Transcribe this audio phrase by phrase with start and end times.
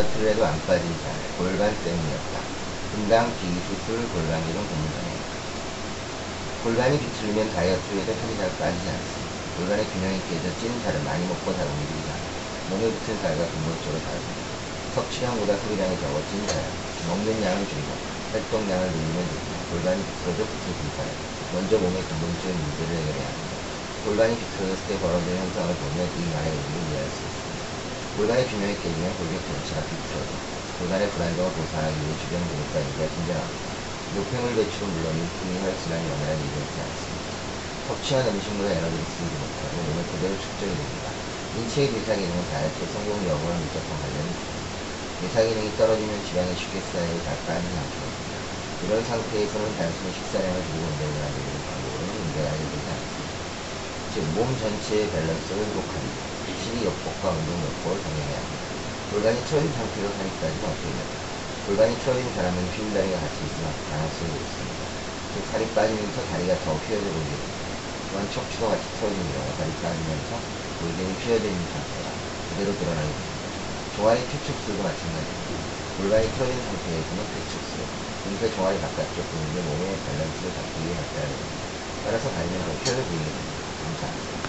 [0.00, 2.42] 다이어트를 해도 안 빠진 살, 골반 때문이었다.
[2.90, 5.20] 분당 비수술 골반 기능 고문전에
[6.62, 9.42] 골반이 비틀리면 다이어트에도 살이 잘 빠지지 않습니다.
[9.54, 12.32] 골반의 균형이 깨져 찐 살을 많이 먹고 살 움직이지 않아
[12.64, 14.46] 몸에 붙은 살과 근본적으로 다릅니다.
[14.88, 16.72] 섭취량보다 소비량이 적어 찐 살,
[17.06, 17.98] 먹는 양을 줄이고
[18.30, 21.14] 활동량을 늘리면 좋지만 골반이 비틀어져 붙은 살을
[21.50, 23.58] 먼저 몸의 근본적인 문제를 해결해야 합니다.
[24.02, 27.39] 골반이 비틀어졌을 때 벌어지는 현상을 보면 이 말의 의미를 이해할 수 있습니다.
[28.12, 33.80] 골반의 균형이 깨지면 골격 전체가 비틀어져 골반의 불안정을 보상하기 위해 주변 근육과 인대가 긴장합니다.
[34.08, 37.40] 노폐물 배출은 물론 인품이 혈 질환이 원활한 일이 있지 않습니다.
[37.80, 41.18] 섭취한 음식물의 에너지를 쓰지 못하고 몸에 그대로 축적이 됩니다.
[41.52, 44.80] 인체의 대사 기능은 다이어트 성공 여부와 밀접한 관련이 있습니다.
[45.16, 47.14] 대사 기능이 떨어지면 지방이 쉽게 쌓여
[47.78, 48.44] 않게 됩니다.
[48.80, 53.50] 이런 상태에서는 단순히 식사량을 줄이고 운동을 하는 방법으로는 문제가 해결되지 않습니다.
[54.08, 56.00] 즉, 몸 전체의 밸런스를 회복하
[56.50, 58.72] 는 식이 요법과 운동 요법을 병행해야 합니다.
[59.08, 61.30] 골반이 틀어진 상태로 살이 빠지면 어떻게 됩니까?
[61.62, 64.90] 골반이 틀어진 사람은 휜다리가 같이 있으면 가능성이 높습니다.
[65.30, 67.70] 즉, 살이 빠지면서 다리가 더 휘어져 보이게 됩니다.
[68.08, 73.52] 또한 척추가 같이 틀어진 경우 살이 빠지면서 골격이 휘어져 있는 상태가 그대로 드러나게 됩니다.
[73.90, 75.60] 종아리 퇴축술도 마찬가지입니다.
[75.94, 77.92] 골반이 틀어진 상태에서는 퇴축술,
[78.22, 81.62] 등패 종아리 바깥쪽 근육의 몸의 밸런스를 잡기 위해 갖다 됩니다.
[82.02, 83.62] 따라서 다리는 더 휘어져 보이게 됩니다.
[83.78, 84.40] 감사합니다.